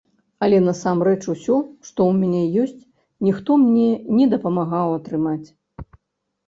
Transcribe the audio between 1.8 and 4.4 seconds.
што ў мяне ёсць, ніхто мне не